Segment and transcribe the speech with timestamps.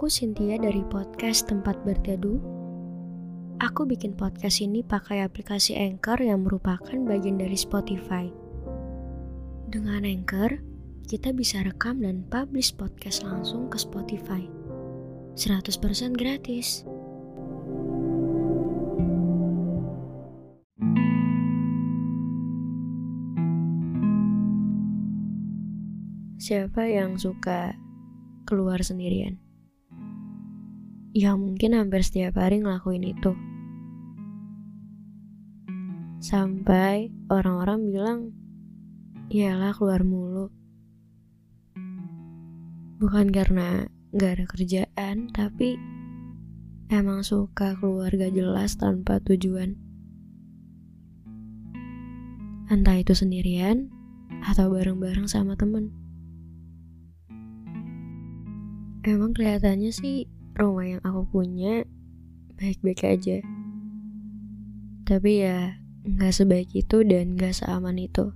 [0.00, 2.40] Aku Cynthia dari podcast Tempat Berteduh.
[3.60, 8.32] Aku bikin podcast ini pakai aplikasi Anchor yang merupakan bagian dari Spotify.
[9.68, 10.56] Dengan Anchor,
[11.04, 14.48] kita bisa rekam dan publish podcast langsung ke Spotify.
[15.36, 16.88] 100% gratis.
[26.40, 27.76] Siapa yang suka
[28.48, 29.49] keluar sendirian?
[31.10, 33.34] Ya mungkin hampir setiap hari ngelakuin itu.
[36.22, 38.20] Sampai orang-orang bilang,
[39.26, 40.54] iyalah keluar mulu.
[43.02, 45.74] Bukan karena gak ada kerjaan, tapi
[46.94, 49.74] emang suka keluar gak jelas tanpa tujuan.
[52.70, 53.90] Entah itu sendirian
[54.46, 55.90] atau bareng-bareng sama temen.
[59.02, 61.86] Emang kelihatannya sih rumah yang aku punya
[62.58, 63.38] baik-baik aja.
[65.06, 68.32] Tapi ya nggak sebaik itu dan nggak seaman itu.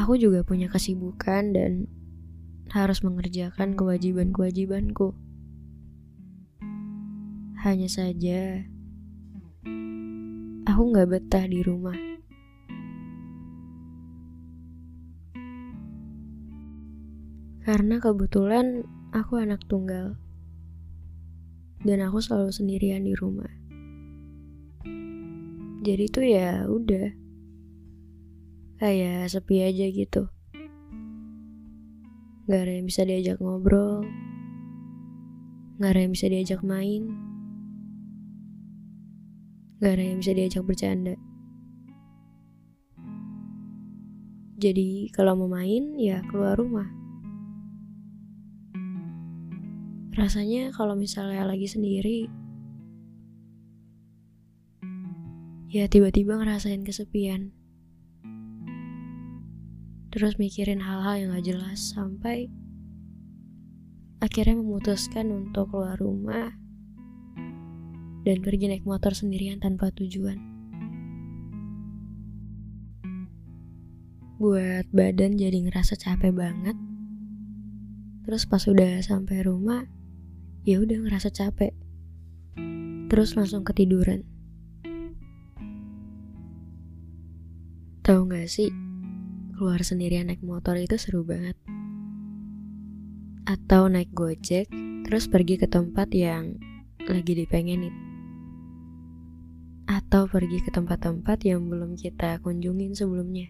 [0.00, 1.84] Aku juga punya kesibukan dan
[2.72, 5.12] harus mengerjakan kewajiban-kewajibanku.
[7.60, 8.64] Hanya saja,
[10.64, 12.09] aku nggak betah di rumah.
[17.70, 18.82] Karena kebetulan
[19.14, 20.18] aku anak tunggal.
[21.86, 23.46] Dan aku selalu sendirian di rumah.
[25.86, 27.14] Jadi tuh ya udah.
[28.82, 30.26] Kayak sepi aja gitu.
[32.50, 34.02] Gak ada yang bisa diajak ngobrol.
[35.78, 37.06] Gak ada yang bisa diajak main.
[39.78, 41.14] Gak ada yang bisa diajak bercanda.
[44.58, 46.99] Jadi kalau mau main ya keluar rumah.
[50.20, 52.28] Rasanya kalau misalnya lagi sendiri,
[55.72, 57.56] ya tiba-tiba ngerasain kesepian.
[60.12, 62.52] Terus mikirin hal-hal yang gak jelas sampai
[64.20, 66.52] akhirnya memutuskan untuk keluar rumah
[68.28, 70.36] dan pergi naik motor sendirian tanpa tujuan.
[74.36, 76.76] Buat badan jadi ngerasa capek banget.
[78.28, 79.88] Terus pas udah sampai rumah,
[80.60, 81.72] ya udah ngerasa capek.
[83.08, 84.28] Terus langsung ketiduran.
[88.04, 88.68] Tahu nggak sih
[89.56, 91.56] keluar sendirian naik motor itu seru banget.
[93.48, 94.68] Atau naik gojek
[95.08, 96.60] terus pergi ke tempat yang
[97.08, 97.92] lagi dipengenin.
[99.88, 103.48] Atau pergi ke tempat-tempat yang belum kita kunjungin sebelumnya.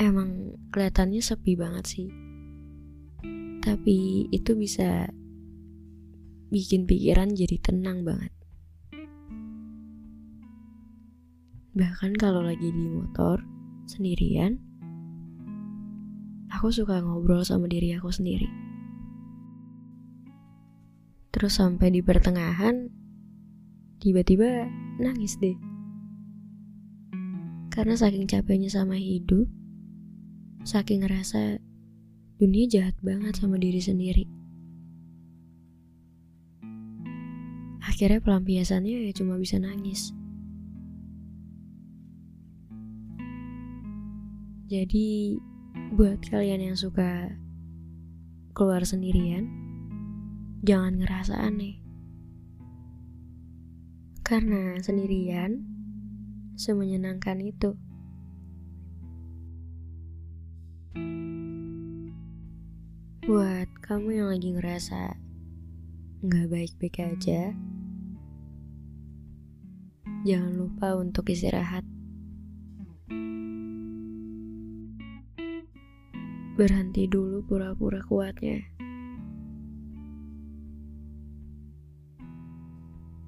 [0.00, 2.21] Emang kelihatannya sepi banget sih
[3.62, 5.06] tapi itu bisa
[6.50, 8.34] bikin pikiran jadi tenang banget.
[11.72, 13.40] Bahkan kalau lagi di motor
[13.88, 14.60] sendirian,
[16.52, 18.44] aku suka ngobrol sama diri aku sendiri.
[21.32, 22.92] Terus sampai di pertengahan,
[24.04, 24.68] tiba-tiba
[25.00, 25.56] nangis deh.
[27.72, 29.48] Karena saking capeknya sama hidup,
[30.68, 31.56] saking ngerasa
[32.42, 34.26] dunia jahat banget sama diri sendiri.
[37.86, 40.10] Akhirnya pelampiasannya ya cuma bisa nangis.
[44.66, 45.38] Jadi
[45.94, 47.30] buat kalian yang suka
[48.58, 49.46] keluar sendirian,
[50.66, 51.78] jangan ngerasa aneh.
[54.26, 55.62] Karena sendirian
[56.58, 57.78] semenyenangkan itu.
[63.22, 65.14] Buat kamu yang lagi ngerasa
[66.26, 67.54] nggak baik-baik aja,
[70.26, 71.86] jangan lupa untuk istirahat.
[76.58, 78.58] Berhenti dulu pura-pura kuatnya.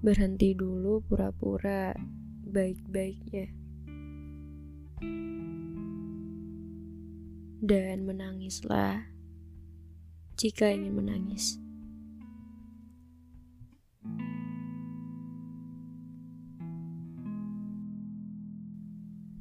[0.03, 1.95] Berhenti dulu pura-pura
[2.51, 3.47] baik-baiknya.
[7.63, 9.14] Dan menangislah
[10.35, 11.63] jika ingin menangis.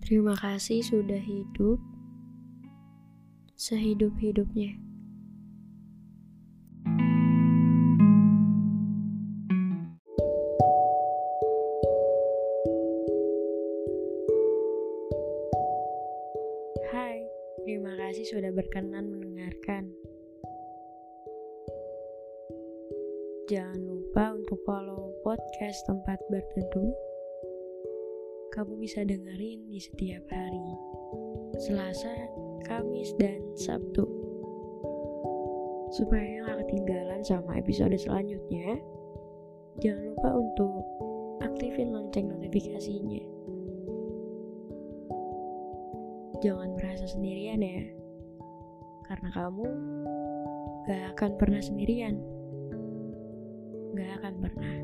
[0.03, 1.81] Terima kasih sudah hidup
[3.57, 4.75] sehidup-hidupnya.
[16.91, 17.25] Hai,
[17.63, 20.12] Terima kasih sudah berkenan mendengarkan.
[23.53, 26.89] Jangan lupa untuk follow podcast tempat berteduh.
[28.49, 30.73] Kamu bisa dengerin di setiap hari,
[31.61, 32.33] Selasa,
[32.65, 34.09] Kamis, dan Sabtu.
[35.93, 38.81] Supaya nggak ketinggalan sama episode selanjutnya,
[39.85, 40.73] jangan lupa untuk
[41.45, 43.21] aktifin lonceng notifikasinya
[46.41, 47.85] jangan merasa sendirian ya.
[49.07, 49.67] Karena kamu
[50.89, 52.32] gak akan pernah sendirian.
[53.93, 54.75] Gak akan pernah.